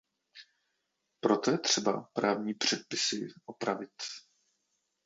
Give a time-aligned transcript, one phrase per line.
[1.23, 3.93] Proto je třeba právní předpisy opravit.